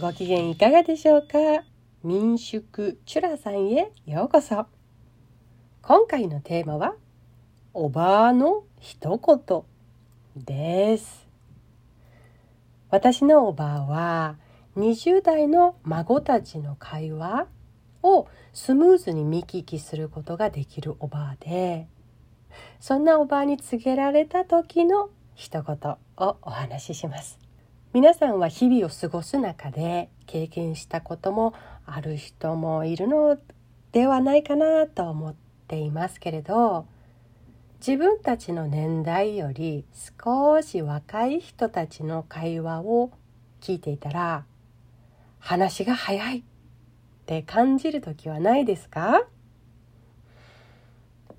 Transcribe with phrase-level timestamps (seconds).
[0.00, 1.38] ご機嫌いかがでしょうか？
[2.04, 4.66] 民宿チュラさんへようこそ。
[5.82, 6.94] 今回のテーマは
[7.74, 11.26] おばあの一言です。
[12.90, 14.36] 私のおばあは
[14.76, 17.48] 20代の孫たちの会話
[18.04, 21.88] をスムーズに見聞きすることができるおばあで
[22.78, 25.76] そんなおばあに告げられた時の一言
[26.18, 27.47] をお話しします。
[27.94, 31.54] 皆さんは日々を過ごす中で経験したことも
[31.86, 33.38] ある人もいるの
[33.92, 35.34] ではないかなと思っ
[35.66, 36.86] ていますけれど
[37.80, 39.86] 自分たちの年代より
[40.20, 43.10] 少し若い人たちの会話を
[43.62, 44.44] 聞いていたら
[45.38, 46.42] 話が早いっ
[47.24, 49.22] て感じる時はないですか？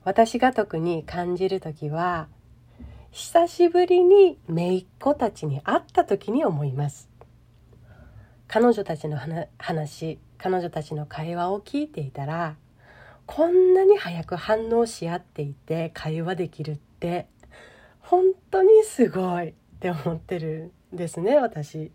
[0.03, 2.27] 私が特に感じる時は
[3.11, 7.09] 久しぶりに姪っ子たちに会った時に思います
[8.47, 9.17] 彼女たちの
[9.57, 12.55] 話彼女たちの会話を聞いていたら
[13.25, 17.27] こんなに早く反応し合っていて会話できるって
[17.99, 21.91] 本当にすごいって思ってるんですね私。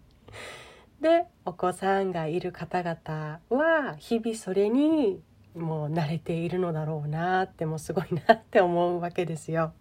[1.01, 5.21] でお子さんがいる方々は日々それに
[5.56, 9.73] もう慣れているのだろうなってもうすごいなって思うわけですよ。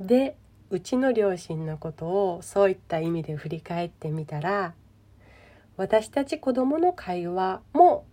[0.00, 0.36] で
[0.70, 4.74] うちの両親のことをそういった意味で振り返ってみたら
[5.78, 8.04] 私たち子供の会話も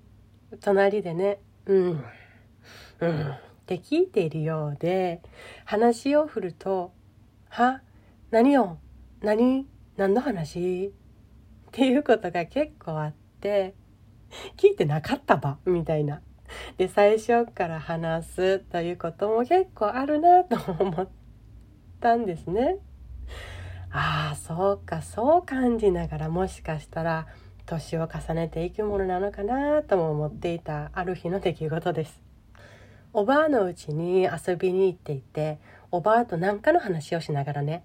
[0.62, 2.04] 隣でね「うん
[3.02, 5.22] うん」って聞いているようで
[5.66, 6.94] 話を振ると
[7.50, 7.82] 「は
[8.32, 8.78] 何よ
[9.22, 10.94] 何何の話?」
[11.68, 13.76] っていうことが結構あって
[14.56, 16.22] 聞いてなかったばみたいな。
[16.78, 21.25] で最初から話すということも結構あるなと思って。
[22.06, 22.78] たんですね。
[23.92, 27.28] ああそうかそう感じながらもしかしたら
[27.66, 32.22] 年を重ねていくものなのかなとも思っていたある日の出来事です。
[33.12, 35.58] おばあのうちに遊びに行っていて
[35.90, 37.84] おばあと何かの話をしながらね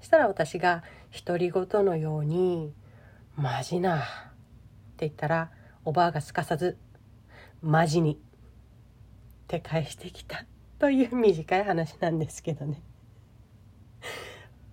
[0.00, 0.84] したら私が
[1.26, 2.72] 独り言のように
[3.34, 4.02] 「マジな」っ
[4.96, 5.50] て言ったら
[5.84, 6.76] おばあがすかさず
[7.62, 8.18] 「マジに」っ
[9.48, 10.44] て返してきた
[10.78, 12.82] という短い話なんですけどね。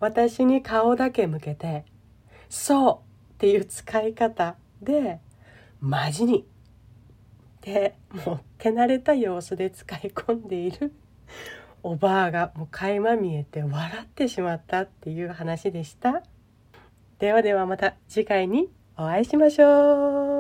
[0.04, 1.86] 私に顔だけ向けて
[2.50, 2.94] 「そう!」
[3.36, 5.20] っていう使い方で
[5.80, 6.46] 「マジに!」っ
[7.62, 10.94] てもう手慣れた様子で使い込んでいる
[11.84, 16.22] おばあがもう垣間見えて笑ってしまったっていう話でした。
[17.20, 20.33] ではではまた次回にお会いしましょう。